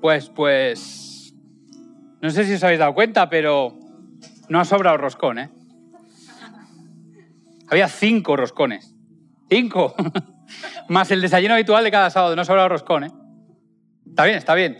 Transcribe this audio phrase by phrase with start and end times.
[0.00, 1.34] Pues, pues.
[2.20, 3.78] No sé si os habéis dado cuenta, pero
[4.48, 5.50] no ha sobrado roscón, ¿eh?
[7.68, 8.94] Había cinco roscones.
[9.48, 9.94] Cinco.
[10.88, 12.36] Más el desayuno habitual de cada sábado.
[12.36, 13.10] No ha sobrado roscón, ¿eh?
[14.06, 14.78] Está bien, está bien.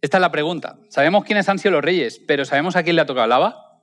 [0.00, 0.76] Esta es la pregunta.
[0.90, 3.80] Sabemos quiénes han sido los reyes, pero ¿sabemos a quién le ha tocado lava?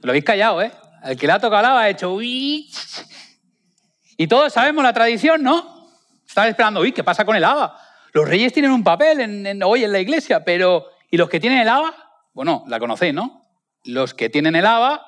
[0.00, 0.72] Lo habéis callado, ¿eh?
[1.04, 2.16] El que le ha tocado lava ha hecho...
[2.22, 2.68] Y
[4.28, 5.73] todos sabemos la tradición, ¿no?
[6.34, 7.78] Están esperando, uy, ¿qué pasa con el haba?
[8.12, 11.68] Los reyes tienen un papel hoy en la iglesia, pero ¿y los que tienen el
[11.68, 11.94] haba?
[12.32, 13.46] Bueno, la conocéis, ¿no?
[13.84, 15.06] Los que tienen el haba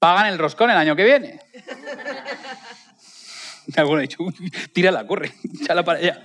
[0.00, 1.40] pagan el roscón el año que viene.
[3.76, 4.18] Alguno ha dicho,
[4.72, 6.20] tírala, corre, échala para allá.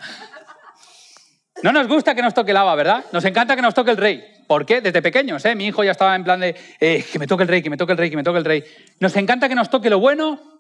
[1.62, 3.06] No nos gusta que nos toque el haba, ¿verdad?
[3.12, 4.24] Nos encanta que nos toque el rey.
[4.48, 4.82] ¿Por qué?
[4.82, 5.54] Desde pequeños, ¿eh?
[5.54, 7.78] Mi hijo ya estaba en plan de, eh, que me toque el rey, que me
[7.78, 8.64] toque el rey, que me toque el rey.
[9.00, 10.59] Nos encanta que nos toque lo bueno,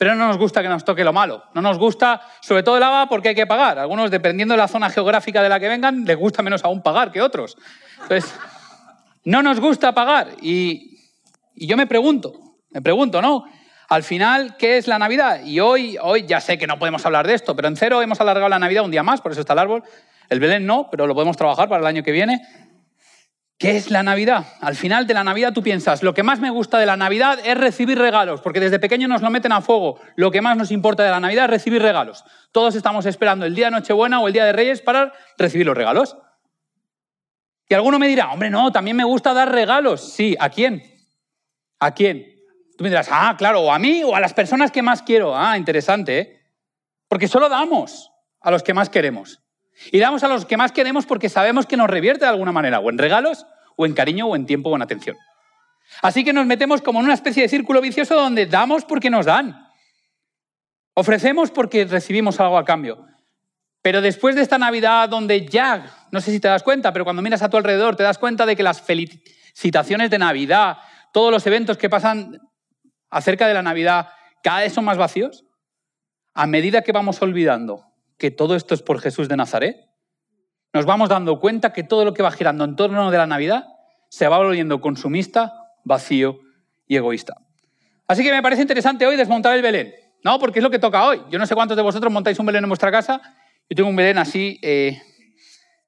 [0.00, 1.44] pero no nos gusta que nos toque lo malo.
[1.52, 3.78] No nos gusta, sobre todo el haba, porque hay que pagar.
[3.78, 7.12] Algunos, dependiendo de la zona geográfica de la que vengan, les gusta menos aún pagar
[7.12, 7.58] que otros.
[8.00, 8.34] Entonces,
[9.24, 10.28] no nos gusta pagar.
[10.40, 11.02] Y,
[11.54, 12.32] y yo me pregunto,
[12.70, 13.44] me pregunto, ¿no?
[13.90, 15.44] Al final, ¿qué es la Navidad?
[15.44, 18.22] Y hoy, hoy ya sé que no podemos hablar de esto, pero en cero hemos
[18.22, 19.82] alargado la Navidad un día más, por eso está el árbol.
[20.30, 22.40] El Belén no, pero lo podemos trabajar para el año que viene.
[23.60, 24.46] ¿Qué es la Navidad?
[24.62, 27.38] Al final de la Navidad tú piensas, lo que más me gusta de la Navidad
[27.44, 30.00] es recibir regalos, porque desde pequeño nos lo meten a fuego.
[30.16, 32.24] Lo que más nos importa de la Navidad es recibir regalos.
[32.52, 35.76] Todos estamos esperando el día de Nochebuena o el día de Reyes para recibir los
[35.76, 36.16] regalos.
[37.68, 40.10] Y alguno me dirá, hombre, no, también me gusta dar regalos.
[40.10, 40.82] Sí, ¿a quién?
[41.80, 42.34] ¿A quién?
[42.78, 45.36] Tú me dirás, ah, claro, o a mí o a las personas que más quiero.
[45.36, 46.40] Ah, interesante, ¿eh?
[47.08, 49.39] Porque solo damos a los que más queremos.
[49.92, 52.80] Y damos a los que más queremos porque sabemos que nos revierte de alguna manera,
[52.80, 55.16] o en regalos, o en cariño, o en tiempo, o en atención.
[56.02, 59.26] Así que nos metemos como en una especie de círculo vicioso donde damos porque nos
[59.26, 59.68] dan.
[60.94, 63.06] Ofrecemos porque recibimos algo a cambio.
[63.82, 67.22] Pero después de esta Navidad donde ya, no sé si te das cuenta, pero cuando
[67.22, 70.78] miras a tu alrededor te das cuenta de que las felicitaciones de Navidad,
[71.12, 72.38] todos los eventos que pasan
[73.08, 74.08] acerca de la Navidad,
[74.42, 75.44] cada vez son más vacíos,
[76.34, 77.89] a medida que vamos olvidando
[78.20, 79.76] que todo esto es por Jesús de Nazaret,
[80.72, 83.64] nos vamos dando cuenta que todo lo que va girando en torno de la Navidad
[84.08, 85.52] se va volviendo consumista,
[85.84, 86.38] vacío
[86.86, 87.34] y egoísta.
[88.06, 90.38] Así que me parece interesante hoy desmontar el Belén, ¿no?
[90.38, 91.22] Porque es lo que toca hoy.
[91.30, 93.20] Yo no sé cuántos de vosotros montáis un Belén en vuestra casa.
[93.68, 95.00] Yo tengo un Belén así eh,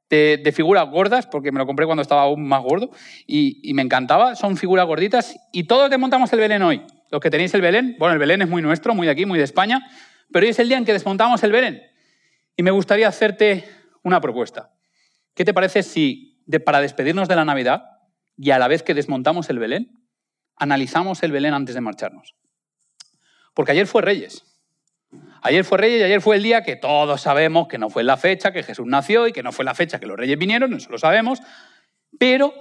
[0.08, 2.90] de, figuras gordas, porque me lo compré cuando estaba aún más gordo
[3.26, 4.36] y, y, me encantaba.
[4.36, 6.82] Son figuras gorditas y todos desmontamos el Belén hoy.
[7.10, 9.38] Los que tenéis el Belén, bueno, el Belén es muy nuestro, muy de aquí, muy
[9.38, 9.86] de España,
[10.32, 11.91] pero hoy es el día en que desmontamos el Belén.
[12.56, 13.68] Y me gustaría hacerte
[14.02, 14.72] una propuesta.
[15.34, 17.84] ¿Qué te parece si, para despedirnos de la Navidad
[18.36, 20.06] y a la vez que desmontamos el Belén,
[20.56, 22.34] analizamos el Belén antes de marcharnos?
[23.54, 24.44] Porque ayer fue Reyes.
[25.42, 28.16] Ayer fue Reyes y ayer fue el día que todos sabemos que no fue la
[28.16, 30.90] fecha que Jesús nació y que no fue la fecha que los Reyes vinieron, eso
[30.90, 31.40] lo sabemos.
[32.18, 32.54] Pero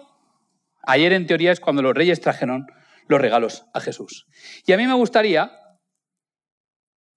[0.84, 2.68] ayer en teoría es cuando los Reyes trajeron
[3.08, 4.28] los regalos a Jesús.
[4.66, 5.52] Y a mí me gustaría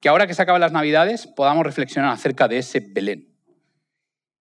[0.05, 3.27] que ahora que se acaban las Navidades podamos reflexionar acerca de ese Belén.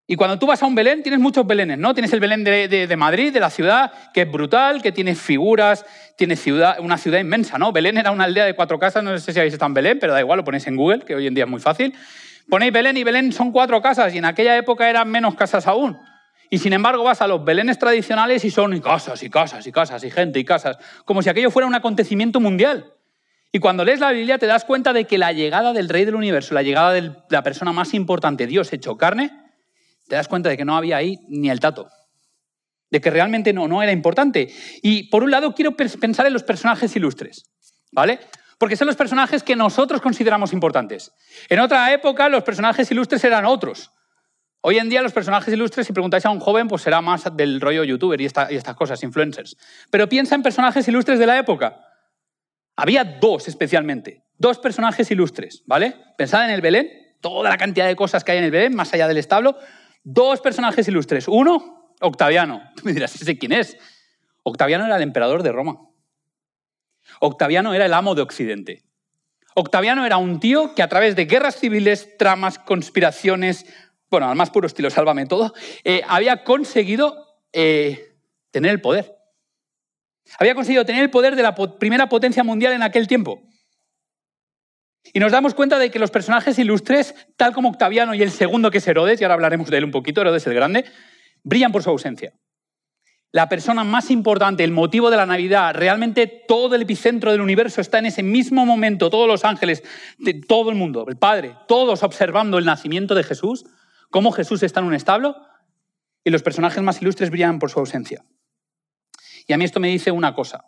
[0.06, 1.94] Y cuando tú vas a un Belén, tienes muchos Belenes, ¿no?
[1.94, 5.86] Tienes el Belén de, Madrid, de la ciudad, que es brutal, que tiene figuras,
[6.18, 6.36] tiene
[6.80, 7.72] una ciudad inmensa, ¿no?
[7.72, 10.12] Belén era una aldea de cuatro casas, no sé si habéis estado en Belén, pero
[10.12, 11.96] da igual, lo ponéis en Google, que hoy en día es muy fácil.
[12.50, 15.98] Ponéis Belén y Belén son cuatro casas, y en aquella época eran menos casas aún.
[16.50, 20.04] Y sin embargo vas a los Belenes tradicionales y son casas y casas y casas
[20.04, 22.92] y gente y casas, como si aquello fuera un acontecimiento mundial.
[23.56, 26.16] Y cuando lees la Biblia te das cuenta de que la llegada del Rey del
[26.16, 29.32] Universo, la llegada de la persona más importante, Dios hecho carne,
[30.08, 31.88] te das cuenta de que no había ahí ni el tato.
[32.90, 34.52] De que realmente no, no era importante.
[34.82, 37.44] Y por un lado quiero pensar en los personajes ilustres,
[37.92, 38.20] ¿vale?
[38.58, 41.12] Porque son los personajes que nosotros consideramos importantes.
[41.48, 43.92] En otra época los personajes ilustres eran otros.
[44.62, 47.62] Hoy en día los personajes ilustres, si preguntáis a un joven, pues será más del
[47.62, 49.58] rollo youtuber y, y estas cosas, influencers.
[49.92, 51.93] Pero piensa en personajes ilustres de la época.
[52.76, 55.96] Había dos especialmente, dos personajes ilustres, ¿vale?
[56.18, 56.90] Pensad en el Belén,
[57.22, 59.58] toda la cantidad de cosas que hay en el Belén, más allá del establo.
[60.04, 61.28] Dos personajes ilustres.
[61.28, 62.62] Uno, Octaviano.
[62.76, 63.78] Tú me dirás, ¿ese quién es?
[64.44, 65.80] Octaviano era el emperador de Roma.
[67.20, 68.84] Octaviano era el amo de Occidente.
[69.56, 73.66] Octaviano era un tío que a través de guerras civiles, tramas, conspiraciones,
[74.10, 75.54] bueno, al más puro estilo, sálvame todo,
[75.84, 78.16] eh, había conseguido eh,
[78.52, 79.16] tener el poder.
[80.40, 83.42] Había conseguido tener el poder de la primera potencia mundial en aquel tiempo.
[85.14, 88.72] Y nos damos cuenta de que los personajes ilustres, tal como Octaviano y el segundo
[88.72, 90.86] que es Herodes, y ahora hablaremos de él un poquito, Herodes el Grande,
[91.44, 92.34] brillan por su ausencia.
[93.32, 97.82] La persona más importante, el motivo de la Navidad, realmente todo el epicentro del universo
[97.82, 99.84] está en ese mismo momento, todos los ángeles,
[100.20, 103.66] de todo el mundo, el Padre, todos observando el nacimiento de Jesús,
[104.12, 105.36] cómo Jesús está en un establo
[106.24, 108.24] y los personajes más ilustres brillan por su ausencia.
[109.48, 110.66] Y a mí esto me dice una cosa,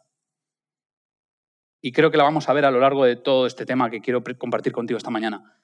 [1.86, 4.01] y creo que la vamos a ver a lo largo de todo este tema que
[4.01, 5.62] quiero compartir contigo esta mañana.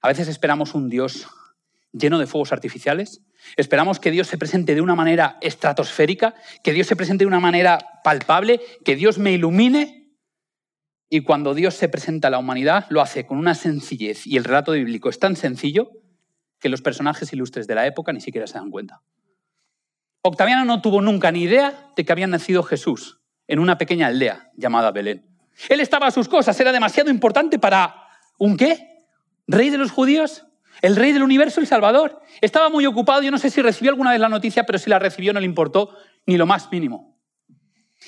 [0.00, 1.26] A veces esperamos un Dios
[1.90, 3.22] lleno de fuegos artificiales,
[3.56, 7.40] esperamos que Dios se presente de una manera estratosférica, que Dios se presente de una
[7.40, 10.14] manera palpable, que Dios me ilumine,
[11.10, 14.44] y cuando Dios se presenta a la humanidad lo hace con una sencillez, y el
[14.44, 15.90] relato bíblico es tan sencillo
[16.60, 19.02] que los personajes ilustres de la época ni siquiera se dan cuenta.
[20.28, 24.50] Octaviano no tuvo nunca ni idea de que había nacido Jesús en una pequeña aldea
[24.56, 25.26] llamada Belén.
[25.70, 28.06] Él estaba a sus cosas, era demasiado importante para
[28.38, 28.98] un qué?
[29.46, 30.44] ¿Rey de los judíos?
[30.82, 32.20] ¿El rey del universo, el Salvador?
[32.42, 34.98] Estaba muy ocupado, yo no sé si recibió alguna vez la noticia, pero si la
[34.98, 35.96] recibió no le importó
[36.26, 37.18] ni lo más mínimo.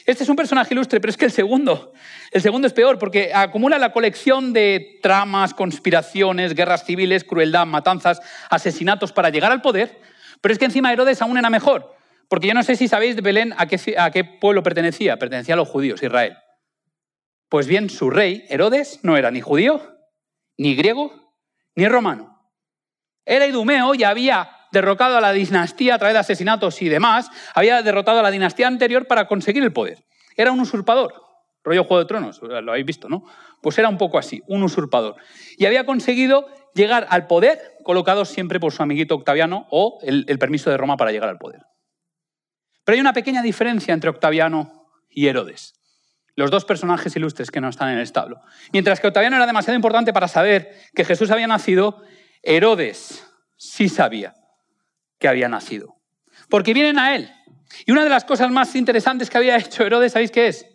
[0.04, 1.94] Este es un personaje ilustre, pero es que el segundo,
[2.32, 8.20] el segundo es peor porque acumula la colección de tramas, conspiraciones, guerras civiles, crueldad, matanzas,
[8.50, 9.98] asesinatos para llegar al poder,
[10.42, 11.96] pero es que encima Herodes aún era mejor,
[12.30, 15.68] porque yo no sé si sabéis de Belén a qué, pueblo pertenecía, pertenecía a los
[15.68, 16.36] judíos, Israel.
[17.48, 19.98] Pues bien, su rey, Herodes, no era ni judío,
[20.56, 21.34] ni griego,
[21.74, 22.40] ni romano.
[23.26, 27.82] Era idumeo y había derrocado a la dinastía a través de asesinatos y demás, había
[27.82, 30.04] derrotado a la dinastía anterior para conseguir el poder.
[30.36, 31.12] Era un usurpador,
[31.64, 33.24] rollo Juego de Tronos, lo habéis visto, ¿no?
[33.60, 35.16] Pues era un poco así, un usurpador.
[35.58, 40.70] Y había conseguido llegar al poder colocado siempre por su amiguito Octaviano o el permiso
[40.70, 41.62] de Roma para llegar al poder.
[42.90, 45.74] Pero hay una pequeña diferencia entre Octaviano y Herodes
[46.34, 48.40] los dos personajes ilustres que no están en el establo.
[48.72, 52.02] Mientras que Octaviano era demasiado importante para saber que Jesús había nacido,
[52.42, 53.24] Herodes
[53.56, 54.34] sí sabía
[55.20, 56.00] que había nacido.
[56.48, 57.32] Porque vienen a él.
[57.86, 60.66] Y una de las cosas más interesantes que había hecho Herodes, ¿sabéis qué es?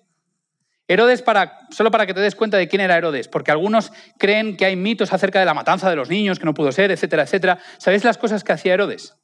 [0.88, 4.56] Herodes, para, solo para que te des cuenta de quién era Herodes, porque algunos creen
[4.56, 7.24] que hay mitos acerca de la matanza de los niños, que no pudo ser, etcétera,
[7.24, 7.60] etcétera.
[7.78, 9.18] ¿Sabéis las cosas que hacía Herodes?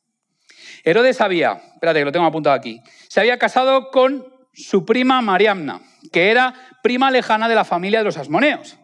[0.83, 5.81] Herodes había, espérate que lo tengo apuntado aquí, se había casado con su prima Mariamna,
[6.11, 8.77] que era prima lejana de la familia de los asmoneos.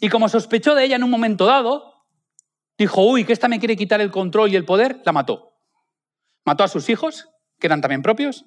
[0.00, 2.04] Y como sospechó de ella en un momento dado,
[2.78, 5.52] dijo, uy, que esta me quiere quitar el control y el poder, la mató.
[6.44, 8.44] Mató a sus hijos, que eran también propios,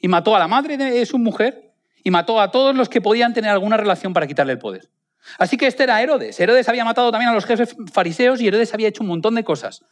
[0.00, 3.34] y mató a la madre de su mujer, y mató a todos los que podían
[3.34, 4.90] tener alguna relación para quitarle el poder.
[5.38, 6.38] Así que este era Herodes.
[6.40, 9.44] Herodes había matado también a los jefes fariseos y Herodes había hecho un montón de
[9.44, 9.84] cosas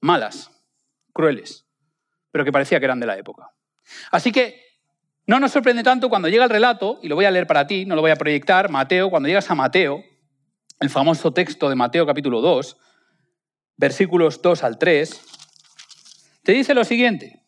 [0.00, 0.50] malas,
[1.12, 1.66] crueles,
[2.32, 3.50] pero que parecía que eran de la época.
[4.10, 4.60] Así que
[5.26, 7.84] no nos sorprende tanto cuando llega el relato, y lo voy a leer para ti,
[7.84, 10.02] no lo voy a proyectar, Mateo, cuando llegas a Mateo,
[10.80, 12.76] el famoso texto de Mateo capítulo 2,
[13.76, 15.20] versículos 2 al 3,
[16.42, 17.40] te dice lo siguiente.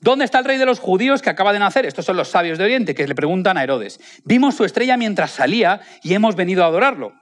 [0.00, 1.84] ¿Dónde está el rey de los judíos que acaba de nacer?
[1.86, 3.98] Estos son los sabios de Oriente que le preguntan a Herodes.
[4.24, 7.12] Vimos su estrella mientras salía y hemos venido a adorarlo.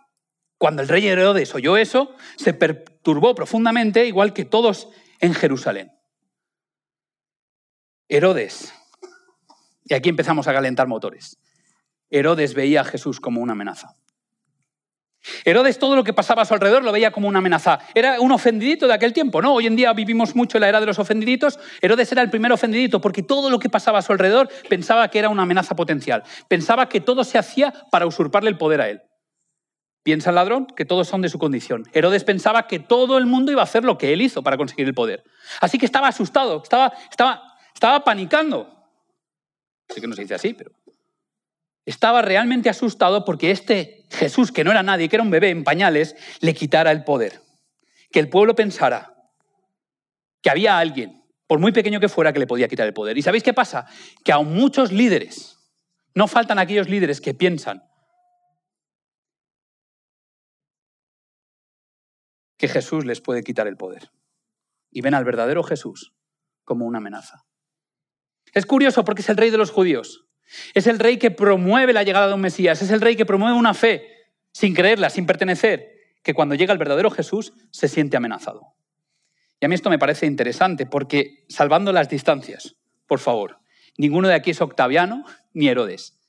[0.58, 4.88] Cuando el rey Herodes oyó eso, se perturbó profundamente, igual que todos
[5.20, 5.92] en Jerusalén.
[8.08, 8.72] Herodes
[9.84, 11.38] y aquí empezamos a calentar motores.
[12.10, 13.96] Herodes veía a Jesús como una amenaza.
[15.44, 17.78] Herodes todo lo que pasaba a su alrededor lo veía como una amenaza.
[17.94, 19.54] Era un ofendidito de aquel tiempo, ¿no?
[19.54, 21.58] Hoy en día vivimos mucho en la era de los ofendiditos.
[21.80, 25.18] Herodes era el primer ofendidito porque todo lo que pasaba a su alrededor pensaba que
[25.18, 26.24] era una amenaza potencial.
[26.48, 29.02] Pensaba que todo se hacía para usurparle el poder a él.
[30.02, 31.84] Piensa el ladrón que todos son de su condición.
[31.94, 34.86] Herodes pensaba que todo el mundo iba a hacer lo que él hizo para conseguir
[34.86, 35.24] el poder.
[35.62, 38.70] Así que estaba asustado, estaba, estaba, estaba panicando.
[39.88, 40.72] Sé que no se dice así, pero
[41.84, 45.64] estaba realmente asustado porque este Jesús, que no era nadie, que era un bebé en
[45.64, 47.42] pañales, le quitara el poder.
[48.10, 49.14] Que el pueblo pensara
[50.40, 53.18] que había alguien, por muy pequeño que fuera, que le podía quitar el poder.
[53.18, 53.86] ¿Y sabéis qué pasa?
[54.24, 55.58] Que aún muchos líderes,
[56.14, 57.82] no faltan aquellos líderes que piensan
[62.56, 64.10] que Jesús les puede quitar el poder.
[64.90, 66.14] Y ven al verdadero Jesús
[66.64, 67.44] como una amenaza.
[68.54, 70.26] Es curioso porque es el rey de los judíos.
[70.74, 72.80] Es el rey que promueve la llegada de un Mesías.
[72.80, 74.08] Es el rey que promueve una fe
[74.52, 75.90] sin creerla, sin pertenecer,
[76.22, 78.74] que cuando llega el verdadero Jesús se siente amenazado.
[79.60, 83.58] Y a mí esto me parece interesante porque, salvando las distancias, por favor,
[83.98, 86.20] ninguno de aquí es Octaviano ni Herodes.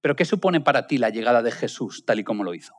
[0.00, 2.72] Pero ¿qué supone para ti la llegada de Jesús tal y como lo hizo?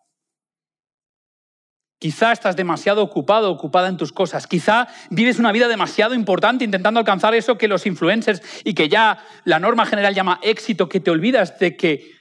[2.00, 4.46] Quizá estás demasiado ocupado, ocupada en tus cosas.
[4.46, 9.26] Quizá vives una vida demasiado importante intentando alcanzar eso que los influencers y que ya
[9.46, 12.12] la norma general llama éxito, que te olvidas de que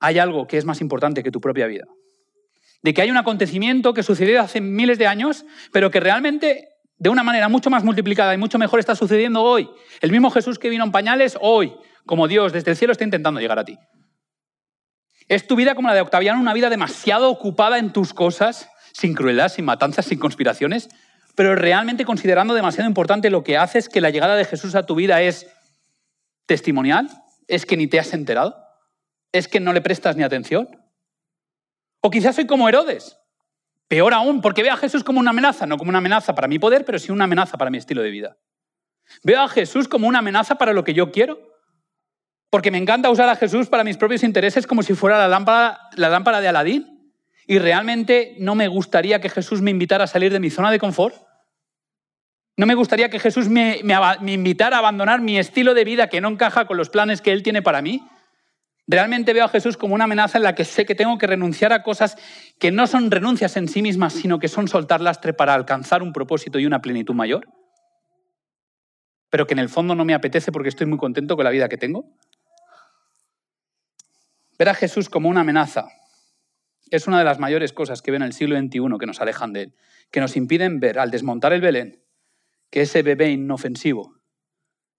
[0.00, 1.84] hay algo que es más importante que tu propia vida.
[2.82, 7.08] De que hay un acontecimiento que sucedió hace miles de años, pero que realmente de
[7.08, 9.70] una manera mucho más multiplicada y mucho mejor está sucediendo hoy.
[10.00, 11.72] El mismo Jesús que vino en pañales hoy,
[12.04, 13.78] como Dios desde el cielo está intentando llegar a ti.
[15.28, 18.68] ¿Es tu vida como la de Octaviano, una vida demasiado ocupada en tus cosas?
[18.94, 20.88] Sin crueldad, sin matanzas, sin conspiraciones,
[21.34, 24.94] pero realmente considerando demasiado importante lo que haces que la llegada de Jesús a tu
[24.94, 25.50] vida es
[26.46, 27.10] testimonial,
[27.48, 28.56] es que ni te has enterado,
[29.32, 30.68] es que no le prestas ni atención.
[32.00, 33.18] O quizás soy como Herodes,
[33.88, 36.60] peor aún, porque veo a Jesús como una amenaza, no como una amenaza para mi
[36.60, 38.36] poder, pero sí una amenaza para mi estilo de vida.
[39.24, 41.38] Veo a Jesús como una amenaza para lo que yo quiero,
[42.48, 45.80] porque me encanta usar a Jesús para mis propios intereses como si fuera la lámpara,
[45.96, 46.93] la lámpara de Aladín.
[47.46, 50.78] Y realmente no me gustaría que Jesús me invitara a salir de mi zona de
[50.78, 51.14] confort.
[52.56, 53.80] No me gustaría que Jesús me,
[54.26, 57.42] invitara a abandonar mi estilo de vida que no encaja con los planes que Él
[57.42, 58.06] tiene para mí.
[58.86, 61.72] Realmente veo a Jesús como una amenaza en la que sé que tengo que renunciar
[61.72, 62.16] a cosas
[62.58, 66.12] que no son renuncias en sí mismas, sino que son soltar lastre para alcanzar un
[66.12, 67.48] propósito y una plenitud mayor.
[69.30, 71.68] Pero que en el fondo no me apetece porque estoy muy contento con la vida
[71.68, 72.04] que tengo.
[74.58, 75.88] Ver a Jesús como una amenaza
[76.96, 79.52] es una de las mayores cosas que veo en el siglo XXI que nos alejan
[79.52, 79.74] de Él,
[80.10, 82.04] que nos impiden ver al desmontar el Belén
[82.70, 84.16] que ese bebé inofensivo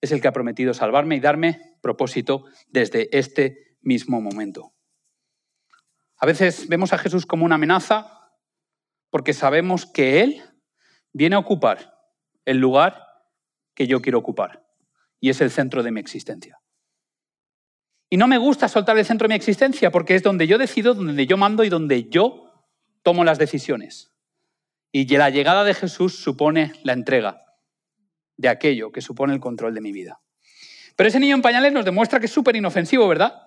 [0.01, 4.73] es el que ha prometido salvarme y darme propósito desde este mismo momento.
[6.17, 8.29] A veces vemos a Jesús como una amenaza
[9.09, 10.41] porque sabemos que Él
[11.11, 11.97] viene a ocupar
[12.45, 13.07] el lugar
[13.73, 14.65] que yo quiero ocupar
[15.19, 16.59] y es el centro de mi existencia.
[18.09, 20.93] Y no me gusta soltar el centro de mi existencia porque es donde yo decido,
[20.93, 22.51] donde yo mando y donde yo
[23.03, 24.11] tomo las decisiones.
[24.91, 27.43] Y la llegada de Jesús supone la entrega
[28.37, 30.21] de aquello que supone el control de mi vida.
[30.95, 33.45] Pero ese niño en pañales nos demuestra que es súper inofensivo, ¿verdad?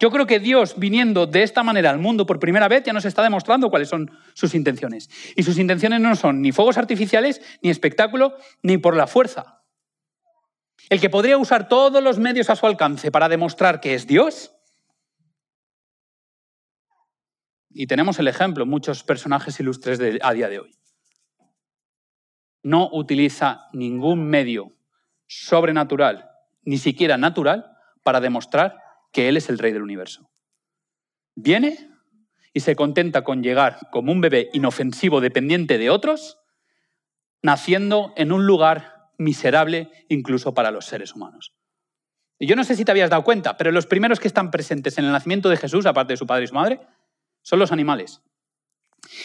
[0.00, 3.04] Yo creo que Dios, viniendo de esta manera al mundo por primera vez, ya nos
[3.04, 5.10] está demostrando cuáles son sus intenciones.
[5.34, 9.57] Y sus intenciones no son ni fuegos artificiales, ni espectáculo, ni por la fuerza.
[10.90, 14.54] El que podría usar todos los medios a su alcance para demostrar que es Dios.
[17.70, 20.74] Y tenemos el ejemplo, muchos personajes ilustres a día de hoy.
[22.62, 24.72] No utiliza ningún medio
[25.26, 26.30] sobrenatural,
[26.62, 27.70] ni siquiera natural,
[28.02, 28.78] para demostrar
[29.12, 30.30] que Él es el rey del universo.
[31.34, 31.90] Viene
[32.54, 36.38] y se contenta con llegar como un bebé inofensivo dependiente de otros,
[37.42, 41.52] naciendo en un lugar miserable incluso para los seres humanos.
[42.38, 44.96] Y yo no sé si te habías dado cuenta, pero los primeros que están presentes
[44.96, 46.80] en el nacimiento de Jesús, aparte de su padre y su madre,
[47.42, 48.22] son los animales.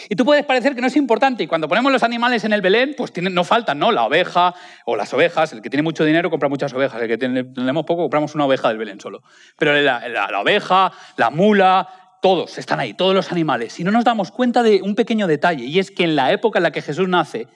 [0.10, 2.62] Y tú puedes parecer que no es importante, y cuando ponemos los animales en el
[2.62, 3.92] Belén, pues no faltan, ¿no?
[3.92, 4.54] La oveja
[4.86, 5.54] o las ovejas.
[5.54, 8.70] El que tiene mucho dinero compra muchas ovejas, el que tenemos poco compramos una oveja
[8.70, 9.22] del Belén solo.
[9.58, 11.88] Pero la, la oveja, la mula,
[12.22, 13.80] todos están ahí, todos los animales.
[13.80, 16.60] Y no nos damos cuenta de un pequeño detalle, y es que en la época
[16.60, 17.48] en la que Jesús nace,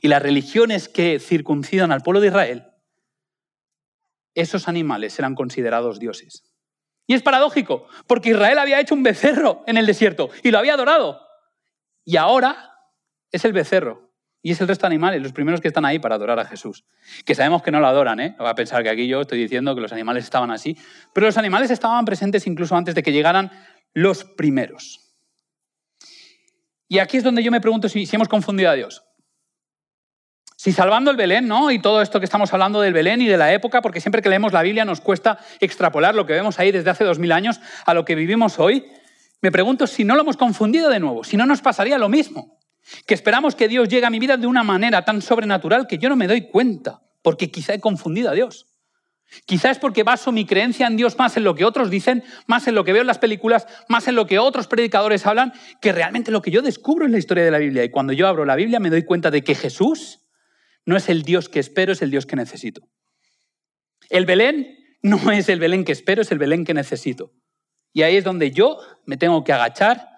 [0.00, 2.66] y las religiones que circuncidan al pueblo de Israel,
[4.34, 6.44] esos animales eran considerados dioses.
[7.06, 10.74] Y es paradójico, porque Israel había hecho un becerro en el desierto y lo había
[10.74, 11.20] adorado.
[12.04, 12.72] Y ahora
[13.30, 16.16] es el becerro y es el resto de animales, los primeros que están ahí para
[16.16, 16.84] adorar a Jesús.
[17.24, 18.36] Que sabemos que no lo adoran, ¿eh?
[18.40, 20.76] Va a pensar que aquí yo estoy diciendo que los animales estaban así,
[21.14, 23.50] pero los animales estaban presentes incluso antes de que llegaran
[23.94, 25.00] los primeros.
[26.88, 29.02] Y aquí es donde yo me pregunto si hemos confundido a Dios.
[30.64, 31.70] Si salvando el Belén, ¿no?
[31.70, 34.30] Y todo esto que estamos hablando del Belén y de la época, porque siempre que
[34.30, 37.60] leemos la Biblia nos cuesta extrapolar lo que vemos ahí desde hace dos mil años
[37.84, 38.86] a lo que vivimos hoy,
[39.42, 42.56] me pregunto si no lo hemos confundido de nuevo, si no nos pasaría lo mismo.
[43.06, 46.08] Que esperamos que Dios llegue a mi vida de una manera tan sobrenatural que yo
[46.08, 48.64] no me doy cuenta, porque quizá he confundido a Dios.
[49.44, 52.66] Quizá es porque baso mi creencia en Dios más en lo que otros dicen, más
[52.66, 55.52] en lo que veo en las películas, más en lo que otros predicadores hablan,
[55.82, 57.84] que realmente lo que yo descubro en la historia de la Biblia.
[57.84, 60.20] Y cuando yo abro la Biblia me doy cuenta de que Jesús
[60.86, 62.82] no es el Dios que espero, es el Dios que necesito.
[64.10, 67.32] El Belén no es el Belén que espero, es el Belén que necesito.
[67.92, 70.08] Y ahí es donde yo me tengo que agachar,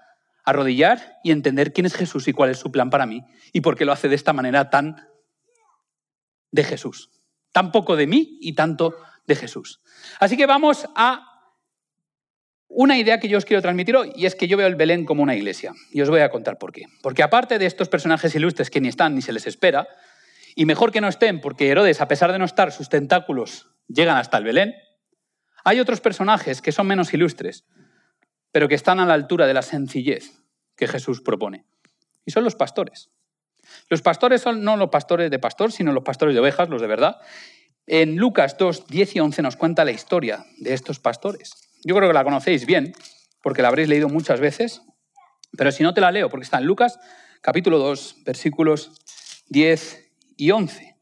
[0.44, 3.76] arrodillar y entender quién es Jesús y cuál es su plan para mí y por
[3.76, 5.08] qué lo hace de esta manera tan
[6.50, 7.11] de Jesús.
[7.52, 8.96] Tan poco de mí y tanto
[9.26, 9.80] de Jesús.
[10.20, 11.37] Así que vamos a
[12.68, 15.04] una idea que yo os quiero transmitir hoy, y es que yo veo el Belén
[15.04, 15.73] como una iglesia.
[15.92, 16.85] Y os voy a contar por qué.
[17.02, 19.87] Porque aparte de estos personajes ilustres que ni están ni se les espera,
[20.58, 24.16] y mejor que no estén, porque Herodes, a pesar de no estar, sus tentáculos llegan
[24.16, 24.75] hasta el Belén.
[25.64, 27.66] Hay otros personajes que son menos ilustres,
[28.52, 30.42] pero que están a la altura de la sencillez
[30.75, 31.66] que Jesús propone.
[32.25, 33.10] Y son los pastores.
[33.90, 36.86] Los pastores son no los pastores de pastor, sino los pastores de ovejas, los de
[36.86, 37.20] verdad.
[37.86, 41.52] En Lucas 2, 10 y 11 nos cuenta la historia de estos pastores.
[41.84, 42.94] Yo creo que la conocéis bien,
[43.42, 44.80] porque la habréis leído muchas veces,
[45.54, 46.98] pero si no te la leo, porque está en Lucas
[47.42, 48.92] capítulo 2, versículos
[49.50, 50.05] 10
[50.36, 50.96] y 11.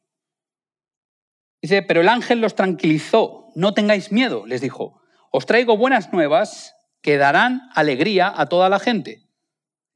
[1.62, 5.00] Dice, pero el ángel los tranquilizó, no tengáis miedo, les dijo,
[5.30, 9.22] os traigo buenas nuevas que darán alegría a toda la gente.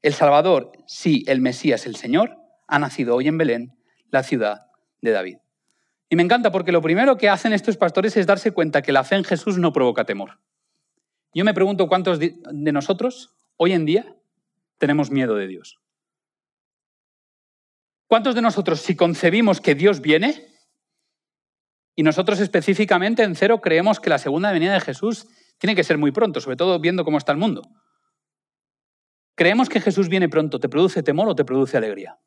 [0.01, 3.77] El Salvador, sí, el Mesías, el Señor, ha nacido hoy en Belén,
[4.11, 4.67] la ciudad
[5.01, 5.37] de David.
[6.09, 9.03] Y me encanta porque lo primero que hacen estos pastores es darse cuenta que la
[9.03, 10.39] fe en Jesús no provoca temor.
[11.33, 14.15] Yo me pregunto cuántos de nosotros hoy en día
[14.79, 15.79] tenemos miedo de Dios.
[18.09, 20.47] ¿Cuántos de nosotros, si concebimos que Dios viene,
[21.95, 25.27] y nosotros específicamente en cero creemos que la segunda venida de Jesús
[25.59, 27.61] tiene que ser muy pronto, sobre todo viendo cómo está el mundo?
[29.35, 30.59] ¿Creemos que Jesús viene pronto?
[30.59, 32.17] ¿Te produce temor o te produce alegría?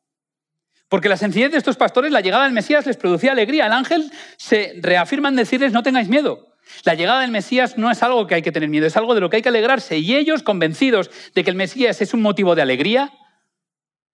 [0.87, 3.65] Porque la sencillez de estos pastores, la llegada del Mesías les producía alegría.
[3.65, 6.55] El ángel se reafirma en decirles, no tengáis miedo.
[6.85, 9.19] La llegada del Mesías no es algo que hay que tener miedo, es algo de
[9.19, 9.97] lo que hay que alegrarse.
[9.97, 13.11] Y ellos, convencidos de que el Mesías es un motivo de alegría,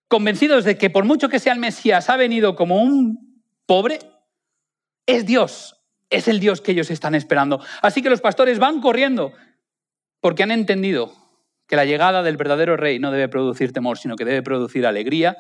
[0.10, 4.00] convencidos de que por mucho que sea el Mesías ha venido como un pobre,
[5.06, 7.64] es Dios, es el Dios que ellos están esperando.
[7.82, 9.32] Así que los pastores van corriendo
[10.20, 11.14] porque han entendido
[11.66, 15.38] que la llegada del verdadero rey no debe producir temor, sino que debe producir alegría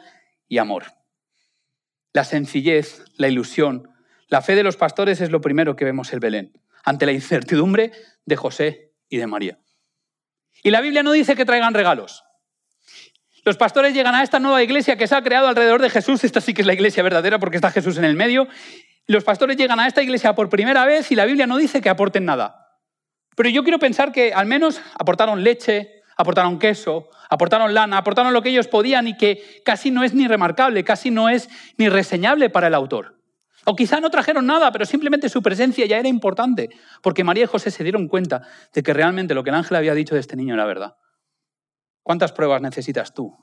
[0.48, 0.86] y amor
[2.14, 3.90] la sencillez, la ilusión.
[4.28, 7.92] La fe de los pastores es lo primero que vemos en Belén, ante la incertidumbre
[8.26, 9.60] de José y de María.
[10.64, 12.24] Y la Biblia no dice que traigan regalos.
[13.46, 16.24] Los pastores llegan a esta nueva iglesia que se ha creado alrededor de Jesús.
[16.24, 18.48] Esta sí que es la iglesia verdadera porque está Jesús en el medio.
[19.08, 21.90] Los pastores llegan a esta iglesia por primera vez y la Biblia no dice que
[21.90, 22.68] aporten nada.
[23.36, 28.42] Pero yo quiero pensar que al menos aportaron leche, aportaron queso, aportaron lana, aportaron lo
[28.42, 32.50] que ellos podían y que casi no es ni remarcable, casi no es ni reseñable
[32.50, 33.16] para el autor.
[33.66, 36.70] O quizá no trajeron nada, pero simplemente su presencia ya era importante,
[37.02, 38.42] porque María y José se dieron cuenta
[38.74, 40.96] de que realmente lo que el ángel había dicho de este niño era verdad.
[42.04, 43.38] ¿Cuántas pruebas necesitas tú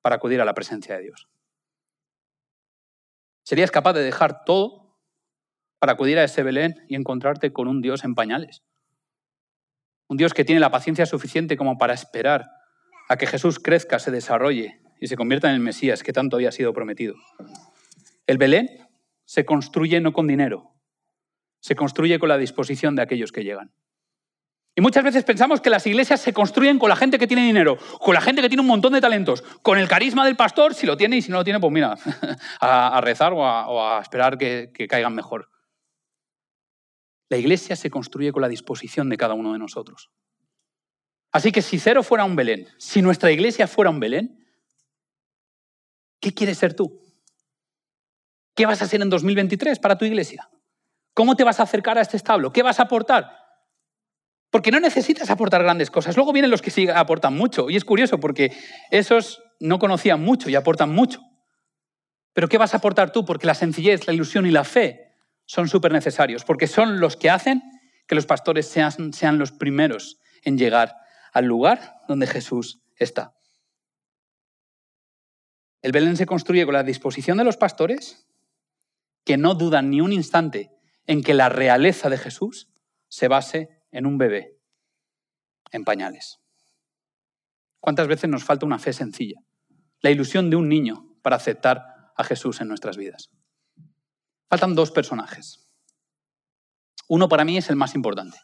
[0.00, 1.28] para acudir a la presencia de Dios?
[3.44, 4.98] ¿Serías capaz de dejar todo
[5.78, 8.62] para acudir a ese Belén y encontrarte con un Dios en pañales?
[10.08, 12.50] Un Dios que tiene la paciencia suficiente como para esperar
[13.08, 16.52] a que Jesús crezca, se desarrolle y se convierta en el Mesías que tanto había
[16.52, 17.14] sido prometido.
[18.26, 18.68] El Belén
[19.24, 20.74] se construye no con dinero,
[21.60, 23.72] se construye con la disposición de aquellos que llegan.
[24.78, 27.78] Y muchas veces pensamos que las iglesias se construyen con la gente que tiene dinero,
[27.98, 30.86] con la gente que tiene un montón de talentos, con el carisma del pastor, si
[30.86, 31.96] lo tiene, y si no lo tiene, pues mira,
[32.60, 35.50] a, rezar o a, esperar que caigan mejor.
[37.28, 40.12] La iglesia se construye con la disposición de cada uno de nosotros.
[41.32, 44.46] Así que si Cero fuera un Belén, si nuestra iglesia fuera un Belén,
[46.20, 47.02] ¿qué quieres ser tú?
[48.54, 50.48] ¿Qué vas a hacer en 2023 para tu iglesia?
[51.14, 52.52] ¿Cómo te vas a acercar a este establo?
[52.52, 53.47] ¿Qué vas a aportar?
[54.50, 56.16] Porque no necesitas aportar grandes cosas.
[56.16, 57.68] Luego vienen los que sí aportan mucho.
[57.68, 58.56] Y es curioso porque
[58.90, 61.20] esos no conocían mucho y aportan mucho.
[62.32, 63.24] Pero ¿qué vas a aportar tú?
[63.24, 65.08] Porque la sencillez, la ilusión y la fe
[65.44, 67.62] son súper necesarios, porque son los que hacen
[68.06, 70.94] que los pastores sean, sean los primeros en llegar
[71.32, 73.34] al lugar donde Jesús está.
[75.82, 78.26] El Belén se construye con la disposición de los pastores,
[79.24, 80.70] que no dudan ni un instante
[81.06, 82.68] en que la realeza de Jesús
[83.08, 84.58] se base en un bebé,
[85.72, 86.40] en pañales.
[87.80, 89.40] ¿Cuántas veces nos falta una fe sencilla?
[90.00, 93.30] La ilusión de un niño para aceptar a Jesús en nuestras vidas.
[94.48, 95.68] Faltan dos personajes.
[97.08, 98.38] Uno para mí es el más importante.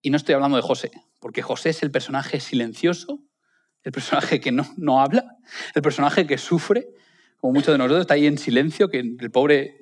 [0.00, 3.22] Y no estoy hablando de José, porque José es el personaje silencioso,
[3.84, 5.36] el personaje que no, no habla,
[5.74, 6.88] el personaje que sufre,
[7.36, 9.80] como muchos de nosotros, está ahí en silencio, que el pobre...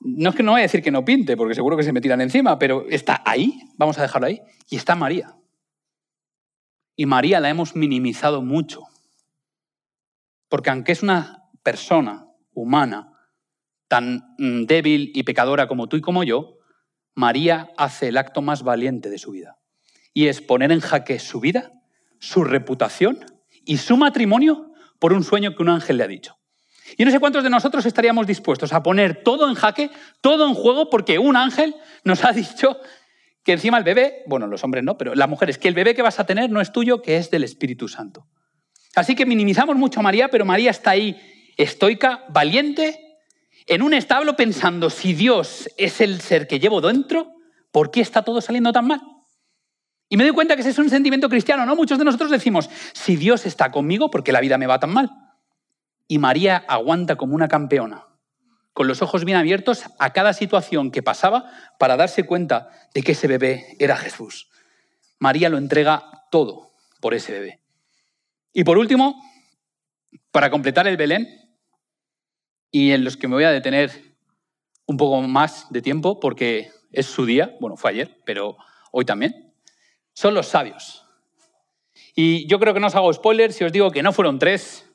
[0.00, 2.00] No es que no voy a decir que no pinte, porque seguro que se me
[2.00, 5.36] tiran encima, pero está ahí, vamos a dejarlo ahí, y está María.
[6.96, 8.82] Y María la hemos minimizado mucho,
[10.48, 13.14] porque aunque es una persona humana,
[13.88, 16.58] tan mm, débil y pecadora como tú y como yo,
[17.14, 19.58] María hace el acto más valiente de su vida.
[20.12, 21.72] Y es poner en jaque su vida,
[22.18, 23.24] su reputación
[23.64, 26.36] y su matrimonio por un sueño que un ángel le ha dicho.
[26.96, 30.54] Y no sé cuántos de nosotros estaríamos dispuestos a poner todo en jaque, todo en
[30.54, 32.78] juego, porque un ángel nos ha dicho
[33.42, 36.02] que encima el bebé, bueno, los hombres no, pero las mujeres, que el bebé que
[36.02, 38.26] vas a tener no es tuyo, que es del Espíritu Santo.
[38.94, 41.20] Así que minimizamos mucho a María, pero María está ahí
[41.56, 43.00] estoica, valiente
[43.66, 47.32] en un establo pensando, si Dios es el ser que llevo dentro,
[47.70, 49.00] ¿por qué está todo saliendo tan mal?
[50.08, 51.74] Y me doy cuenta que ese es un sentimiento cristiano, ¿no?
[51.74, 54.90] Muchos de nosotros decimos, si Dios está conmigo, ¿por qué la vida me va tan
[54.90, 55.10] mal?
[56.06, 58.06] Y María aguanta como una campeona,
[58.72, 63.12] con los ojos bien abiertos a cada situación que pasaba para darse cuenta de que
[63.12, 64.50] ese bebé era Jesús.
[65.18, 67.60] María lo entrega todo por ese bebé.
[68.52, 69.22] Y por último,
[70.30, 71.26] para completar el Belén,
[72.70, 74.16] y en los que me voy a detener
[74.86, 78.56] un poco más de tiempo porque es su día, bueno, fue ayer, pero
[78.90, 79.52] hoy también,
[80.12, 81.04] son los sabios.
[82.14, 84.88] Y yo creo que no os hago spoiler si os digo que no fueron tres,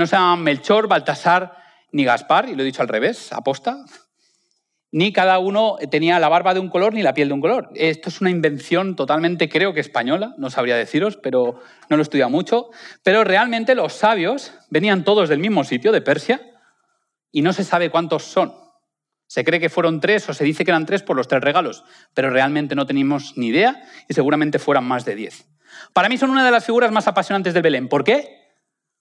[0.00, 1.56] no se llaman Melchor, Baltasar
[1.92, 3.84] ni Gaspar, y lo he dicho al revés, aposta,
[4.92, 7.70] ni cada uno tenía la barba de un color ni la piel de un color.
[7.74, 12.02] Esto es una invención totalmente, creo que española, no sabría deciros, pero no lo he
[12.02, 12.70] estudiado mucho.
[13.04, 16.40] Pero realmente los sabios venían todos del mismo sitio, de Persia,
[17.30, 18.52] y no se sabe cuántos son.
[19.28, 21.84] Se cree que fueron tres o se dice que eran tres por los tres regalos,
[22.14, 25.46] pero realmente no tenemos ni idea y seguramente fueran más de diez.
[25.92, 27.88] Para mí son una de las figuras más apasionantes del Belén.
[27.88, 28.49] ¿Por qué?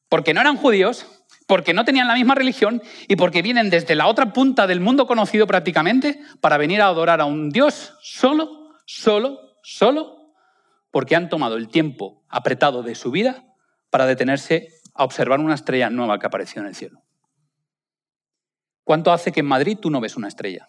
[0.10, 1.06] Porque no eran judíos,
[1.48, 5.08] porque no tenían la misma religión y porque vienen desde la otra punta del mundo
[5.08, 10.34] conocido prácticamente para venir a adorar a un Dios solo, solo, solo,
[10.92, 13.46] porque han tomado el tiempo apretado de su vida
[13.90, 17.02] para detenerse a observar una estrella nueva que apareció en el cielo.
[18.84, 20.68] ¿Cuánto hace que en Madrid tú no ves una estrella?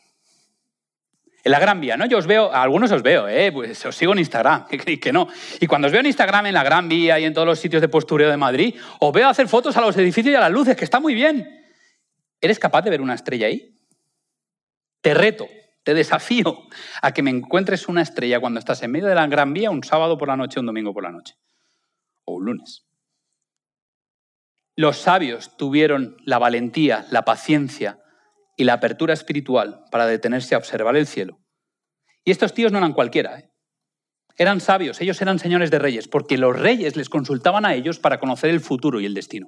[1.42, 2.06] En la Gran Vía, ¿no?
[2.06, 3.50] Yo os veo, a algunos os veo, ¿eh?
[3.50, 5.28] Pues os sigo en Instagram, ¿qué creéis que no?
[5.58, 7.80] Y cuando os veo en Instagram, en la Gran Vía y en todos los sitios
[7.80, 10.76] de postureo de Madrid, os veo hacer fotos a los edificios y a las luces,
[10.76, 11.66] que está muy bien.
[12.40, 13.74] ¿Eres capaz de ver una estrella ahí?
[15.00, 15.48] Te reto,
[15.82, 16.58] te desafío
[17.00, 19.82] a que me encuentres una estrella cuando estás en medio de la Gran Vía un
[19.82, 21.34] sábado por la noche, un domingo por la noche.
[22.24, 22.86] O un lunes.
[24.76, 27.98] Los sabios tuvieron la valentía, la paciencia,
[28.60, 31.40] y la apertura espiritual para detenerse a observar el cielo.
[32.24, 33.50] Y estos tíos no eran cualquiera, ¿eh?
[34.36, 38.20] eran sabios, ellos eran señores de reyes, porque los reyes les consultaban a ellos para
[38.20, 39.46] conocer el futuro y el destino.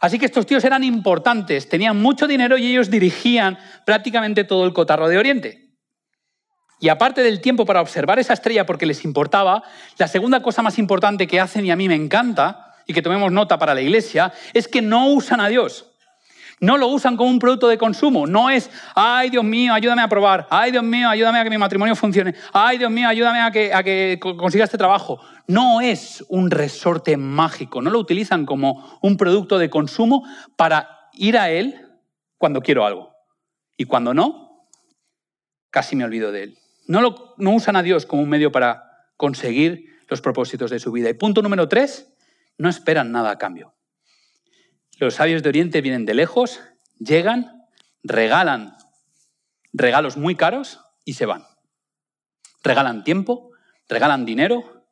[0.00, 4.72] Así que estos tíos eran importantes, tenían mucho dinero y ellos dirigían prácticamente todo el
[4.72, 5.70] cotarro de Oriente.
[6.78, 9.64] Y aparte del tiempo para observar esa estrella porque les importaba,
[9.98, 13.32] la segunda cosa más importante que hacen y a mí me encanta y que tomemos
[13.32, 15.91] nota para la iglesia es que no usan a Dios
[16.62, 18.24] no lo usan como un producto de consumo.
[18.28, 20.46] No es, ay Dios mío, ayúdame a probar.
[20.48, 22.36] Ay Dios mío, ayúdame a que mi matrimonio funcione.
[22.52, 25.20] Ay Dios mío, ayúdame a que, a que consiga este trabajo.
[25.48, 27.82] No es un resorte mágico.
[27.82, 31.74] No lo utilizan como un producto de consumo para ir a él
[32.38, 33.12] cuando quiero algo.
[33.76, 34.68] Y cuando no,
[35.70, 36.58] casi me olvido de él.
[36.86, 38.84] No, lo, no usan a Dios como un medio para
[39.16, 41.10] conseguir los propósitos de su vida.
[41.10, 42.14] Y punto número tres,
[42.56, 43.74] no esperan nada a cambio.
[45.02, 46.60] Los sabios de Oriente vienen de lejos,
[47.00, 47.66] llegan,
[48.04, 48.76] regalan
[49.72, 51.44] regalos muy caros y se van.
[52.62, 53.50] Regalan tiempo,
[53.88, 54.86] regalan dinero,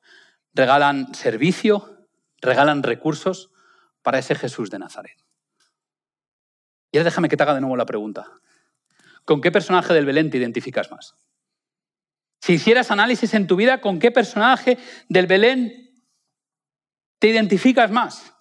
[0.53, 2.09] regalan servicio,
[2.41, 3.53] regalan recursos
[4.03, 5.17] para ese Jesús de Nazaret.
[6.91, 8.27] Y ahora déjame que te haga de nuevo la pregunta.
[9.25, 11.15] ¿Con qué personaje del Belén te identificas más?
[12.41, 14.77] Si hicieras análisis en tu vida, ¿con qué personaje
[15.09, 16.03] del Belén
[17.21, 18.35] te identificas más?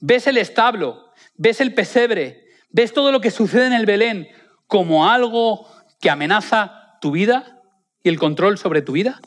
[0.00, 4.28] Ves el establo, ves el pesebre, ves todo lo que sucede en el Belén
[4.66, 5.68] como algo
[6.00, 7.60] que amenaza tu vida
[8.02, 9.20] y el control sobre tu vida.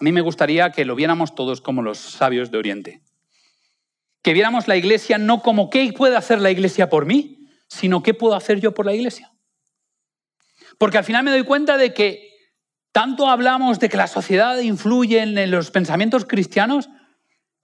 [0.00, 3.02] A mí me gustaría que lo viéramos todos como los sabios de Oriente.
[4.22, 8.14] Que viéramos la iglesia no como qué puede hacer la iglesia por mí, sino qué
[8.14, 9.32] puedo hacer yo por la iglesia.
[10.78, 12.30] Porque al final me doy cuenta de que
[12.92, 16.88] tanto hablamos de que la sociedad influye en los pensamientos cristianos,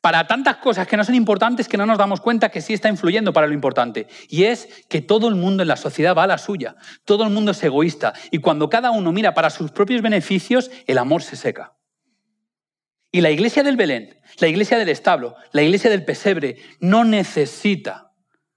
[0.07, 2.89] para tantas cosas que no son importantes que no nos damos cuenta que sí está
[2.89, 4.07] influyendo para lo importante.
[4.29, 7.31] Y es que todo el mundo en la sociedad va a la suya, todo el
[7.31, 11.35] mundo es egoísta y cuando cada uno mira para sus propios beneficios, el amor se
[11.35, 11.73] seca.
[13.11, 18.13] Y la iglesia del Belén, la iglesia del establo, la iglesia del pesebre no necesita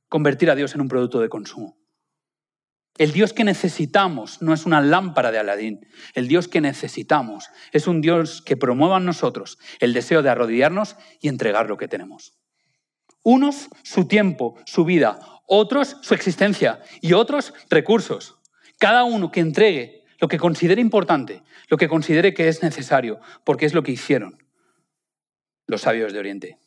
[0.07, 1.78] convertir a Dios en un producto de consumo.
[2.99, 5.87] El Dios que necesitamos no es una lámpara de Aladín.
[6.15, 10.97] El Dios que necesitamos es un Dios que promueva en nosotros el deseo de arrodillarnos
[11.21, 12.33] y entregar lo que tenemos.
[13.23, 18.37] Unos su tiempo, su vida, otros su existencia y otros recursos.
[18.77, 23.65] Cada uno que entregue lo que considere importante, lo que considere que es necesario, porque
[23.65, 24.43] es lo que hicieron
[25.67, 26.59] los sabios de Oriente.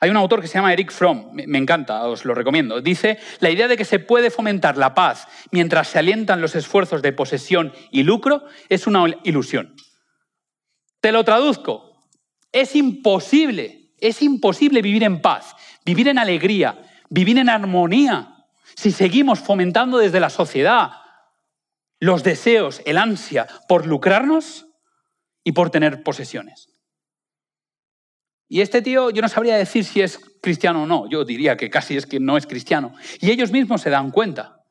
[0.00, 2.80] Hay un autor que se llama Eric Fromm, me encanta, os lo recomiendo.
[2.80, 7.00] Dice, la idea de que se puede fomentar la paz mientras se alientan los esfuerzos
[7.00, 9.74] de posesión y lucro es una ilusión.
[11.00, 11.92] Te lo traduzco.
[12.52, 15.54] Es imposible, es imposible vivir en paz,
[15.84, 18.34] vivir en alegría, vivir en armonía
[18.76, 20.92] si seguimos fomentando desde la sociedad
[22.00, 24.66] los deseos, el ansia por lucrarnos
[25.42, 26.73] y por tener posesiones.
[28.54, 31.68] Y este tío, yo no sabría decir si es cristiano o no, yo diría que
[31.68, 32.94] casi es que no es cristiano.
[33.20, 34.64] Y ellos mismos se dan cuenta.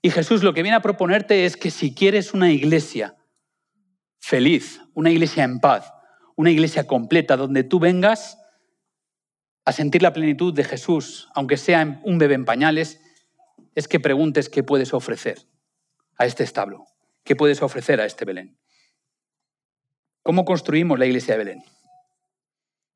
[0.00, 3.16] Y Jesús lo que viene a proponerte es que si quieres una iglesia
[4.20, 5.92] feliz, una iglesia en paz,
[6.36, 8.38] una iglesia completa donde tú vengas
[9.64, 13.00] a sentir la plenitud de Jesús, aunque sea un bebé en pañales,
[13.74, 15.48] es que preguntes qué puedes ofrecer
[16.16, 16.84] a este establo,
[17.24, 18.56] qué puedes ofrecer a este Belén.
[20.22, 21.64] ¿Cómo construimos la iglesia de Belén?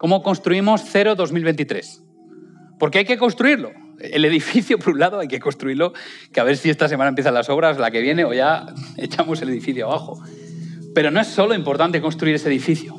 [0.00, 2.02] ¿Cómo construimos 0 2023?
[2.78, 3.70] Porque hay que construirlo.
[3.98, 5.92] El edificio, por un lado, hay que construirlo,
[6.32, 8.64] que a ver si esta semana empiezan las obras, la que viene, o ya
[8.96, 10.18] echamos el edificio abajo.
[10.94, 12.96] Pero no es solo importante construir ese edificio.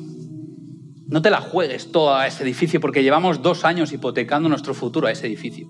[1.08, 5.08] No te la juegues todo a ese edificio porque llevamos dos años hipotecando nuestro futuro
[5.08, 5.66] a ese edificio.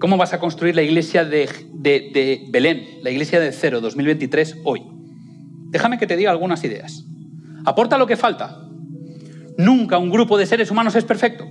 [0.00, 1.48] ¿Cómo vas a construir la iglesia de
[2.50, 4.82] Belén, la iglesia de Cero 2023 hoy?
[5.70, 7.06] Déjame que te diga algunas ideas.
[7.64, 8.60] Aporta lo que falta.
[9.56, 11.46] Nunca un grupo de seres humanos es perfecto.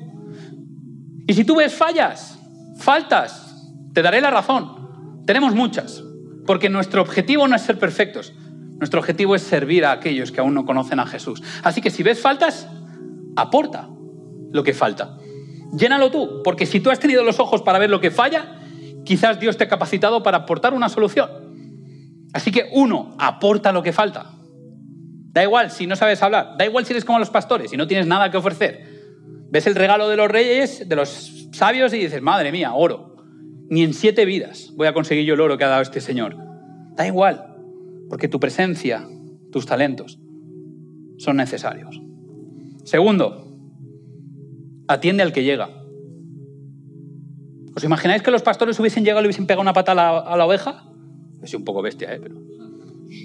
[1.25, 2.39] Y si tú ves fallas,
[2.77, 5.23] faltas, te daré la razón.
[5.25, 6.03] Tenemos muchas,
[6.45, 8.33] porque nuestro objetivo no es ser perfectos,
[8.79, 11.41] nuestro objetivo es servir a aquellos que aún no conocen a Jesús.
[11.63, 12.67] Así que si ves faltas,
[13.35, 13.87] aporta
[14.51, 15.17] lo que falta.
[15.77, 18.59] Llénalo tú, porque si tú has tenido los ojos para ver lo que falla,
[19.05, 21.29] quizás Dios te ha capacitado para aportar una solución.
[22.33, 24.31] Así que uno, aporta lo que falta.
[25.33, 27.87] Da igual si no sabes hablar, da igual si eres como los pastores y no
[27.87, 28.85] tienes nada que ofrecer.
[29.49, 33.15] Ves el regalo de los reyes, de los sabios y dices, madre mía, oro.
[33.69, 36.37] Ni en siete vidas voy a conseguir yo el oro que ha dado este Señor.
[36.95, 37.55] Da igual,
[38.09, 39.07] porque tu presencia,
[39.51, 40.19] tus talentos
[41.17, 41.99] son necesarios.
[42.83, 43.57] Segundo,
[44.87, 45.69] atiende al que llega.
[47.75, 50.83] ¿Os imagináis que los pastores hubiesen llegado y hubiesen pegado una pata a la, oveja?
[51.41, 52.19] Es un poco bestia, ¿eh?
[52.21, 52.35] Pero...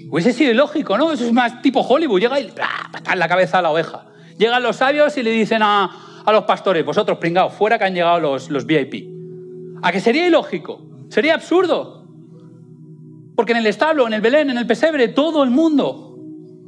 [0.09, 1.11] Hubiese sido ilógico, ¿no?
[1.11, 2.19] Eso es más tipo Hollywood.
[2.19, 2.51] Llega y
[2.91, 4.05] pata en la cabeza a la oveja.
[4.37, 8.19] Llegan los sabios y le dicen a, los pastores, vosotros pringados, fuera que han llegado
[8.19, 9.09] los, los VIP.
[9.81, 10.81] ¿A que sería ilógico?
[11.09, 12.07] Sería absurdo.
[13.35, 16.17] Porque en el establo, en el Belén, en el pesebre, todo el mundo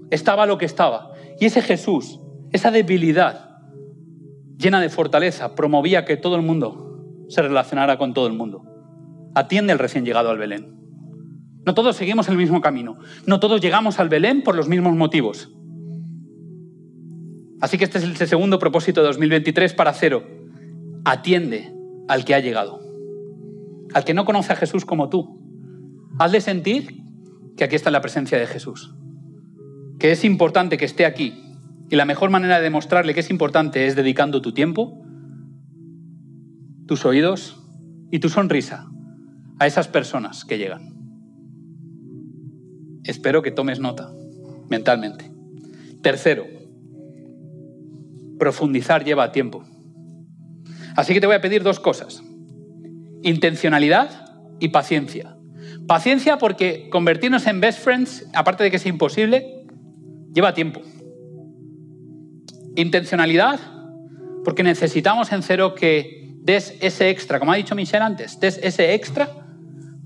[0.10, 1.12] estaba lo que estaba.
[1.40, 2.20] Y ese Jesús,
[2.52, 3.60] esa debilidad
[4.58, 8.64] llena de fortaleza, promovía que todo el mundo se relacionara con todo el mundo.
[9.36, 10.81] Atiende al recién llegado al Belén.
[11.65, 12.97] No todos seguimos el mismo camino.
[13.26, 15.52] No todos llegamos al Belén por los mismos motivos.
[17.62, 20.24] Así que este es el segundo propósito de 2023 para cero.
[21.06, 21.71] Atiende
[22.08, 22.80] al que ha llegado.
[23.93, 25.39] Al que no conoce a Jesús como tú.
[26.17, 27.04] Hazle sentir
[27.56, 28.95] que aquí está la presencia de Jesús.
[30.00, 31.43] Que es importante que esté aquí.
[31.91, 35.04] Y la mejor manera de demostrarle que es importante es dedicando tu tiempo,
[36.88, 37.62] tus oídos
[38.10, 38.88] y tu sonrisa
[39.60, 41.01] a esas personas que llegan.
[43.04, 44.12] Espero que tomes nota
[44.70, 45.30] mentalmente.
[46.02, 46.46] Tercero,
[48.40, 49.64] profundizar lleva tiempo.
[50.96, 52.24] Así que te voy a pedir dos cosas.
[53.22, 55.36] Intencionalidad y paciencia.
[55.88, 59.66] Paciencia porque convertirnos en best friends, aparte de que es imposible,
[60.34, 60.82] lleva tiempo.
[62.76, 63.60] Intencionalidad
[64.44, 68.94] porque necesitamos en cero que des ese extra, como ha dicho Michelle antes, des ese
[68.94, 69.30] extra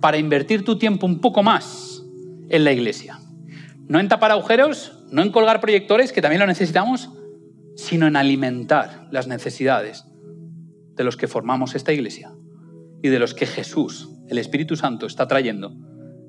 [0.02, 1.95] para invertir tu tiempo un poco más
[2.50, 3.20] en la iglesia.
[3.88, 7.12] No en tapar agujeros, no en colgar proyectores, que también lo necesitamos,
[7.76, 10.06] sino en alimentar las necesidades
[10.96, 12.34] de los que formamos esta iglesia
[13.04, 15.76] y de los que Jesús, el Espíritu Santo, está trayendo,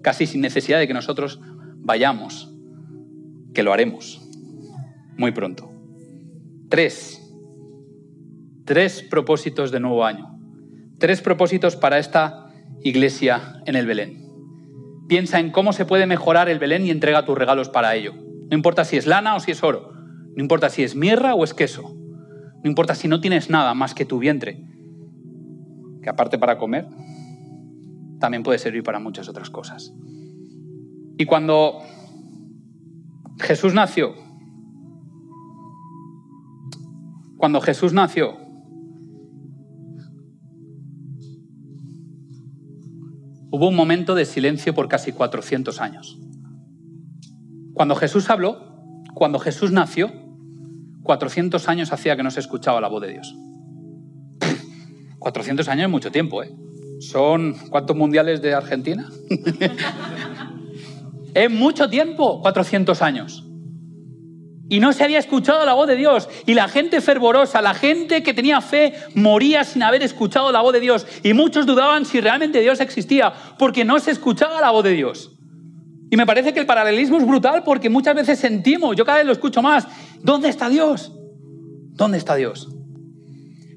[0.02, 1.40] casi sin necesidad de que nosotros
[1.76, 2.52] vayamos,
[3.54, 4.26] que lo haremos
[5.16, 5.70] muy pronto.
[6.68, 7.22] Tres.
[8.64, 10.38] Tres propósitos de nuevo año.
[10.98, 12.50] Tres propósitos para esta
[12.82, 14.25] iglesia en el Belén.
[15.08, 18.14] Piensa en cómo se puede mejorar el Belén y entrega tus regalos para ello.
[18.14, 19.92] No importa si es lana o si es oro.
[20.36, 21.94] No importa si es mirra o es queso.
[22.62, 24.64] No importa si no tienes nada más que tu vientre,
[26.02, 26.88] que aparte para comer,
[28.18, 29.92] también puede servir para muchas otras cosas.
[31.18, 31.80] Y cuando
[33.38, 34.14] Jesús nació,
[37.36, 38.36] cuando Jesús nació,
[43.50, 46.18] hubo un momento de silencio por casi 400 años.
[47.74, 48.58] Cuando Jesús habló,
[49.14, 50.12] cuando Jesús nació,
[51.02, 53.36] 400 años hacía que no se escuchaba la voz de Dios.
[55.18, 56.52] 400 años es mucho tiempo, ¿eh?
[57.00, 59.08] ¿Son cuántos mundiales de Argentina?
[61.34, 63.45] es mucho tiempo, 400 años.
[64.68, 66.28] Y no se había escuchado la voz de Dios.
[66.44, 70.72] Y la gente fervorosa, la gente que tenía fe, moría sin haber escuchado la voz
[70.72, 71.06] de Dios.
[71.22, 75.32] Y muchos dudaban si realmente Dios existía, porque no se escuchaba la voz de Dios.
[76.10, 79.26] Y me parece que el paralelismo es brutal porque muchas veces sentimos, yo cada vez
[79.26, 79.86] lo escucho más,
[80.22, 81.12] ¿dónde está Dios?
[81.94, 82.68] ¿Dónde está Dios?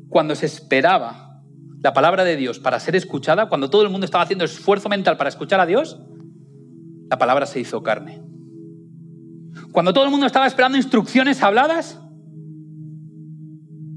[0.10, 1.41] Cuando se esperaba
[1.82, 5.17] la palabra de Dios para ser escuchada, cuando todo el mundo estaba haciendo esfuerzo mental
[5.17, 5.99] para escuchar a Dios,
[7.10, 8.21] la palabra se hizo carne
[9.71, 11.99] cuando todo el mundo estaba esperando instrucciones habladas,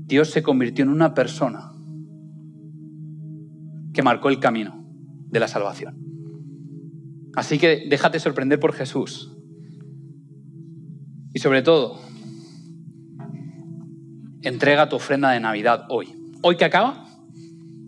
[0.07, 1.73] Dios se convirtió en una persona
[3.95, 4.85] que marcó el camino
[5.31, 5.97] de la salvación.
[7.35, 9.33] Así que déjate sorprender por Jesús.
[11.33, 11.99] Y sobre todo,
[14.43, 16.15] entrega tu ofrenda de Navidad hoy.
[16.43, 17.07] Hoy que acaba,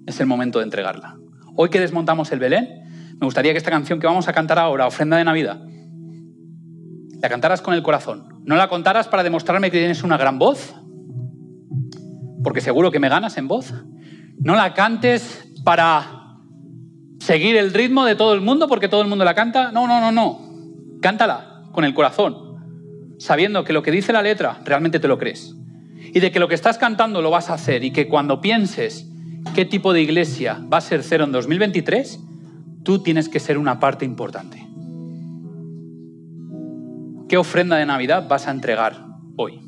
[0.07, 1.19] es el momento de entregarla.
[1.57, 4.87] Hoy que desmontamos el Belén, me gustaría que esta canción que vamos a cantar ahora,
[4.87, 5.63] Ofrenda de Navidad,
[7.25, 8.43] la cantaras con el corazón.
[8.45, 10.75] No la contaras para demostrarme que tienes una gran voz,
[12.43, 13.73] porque seguro que me ganas en voz.
[14.41, 16.37] No la cantes para
[17.21, 19.73] seguir el ritmo de todo el mundo, porque todo el mundo la canta.
[19.73, 20.39] No, no, no, no.
[21.01, 25.57] Cántala con el corazón, sabiendo que lo que dice la letra realmente te lo crees.
[26.13, 29.09] Y de que lo que estás cantando lo vas a hacer y que cuando pienses
[29.55, 32.21] qué tipo de iglesia va a ser cero en 2023,
[32.83, 34.74] tú tienes que ser una parte importante.
[37.35, 38.95] ¿Qué ofrenda de Navidad vas a entregar
[39.37, 39.64] hoy?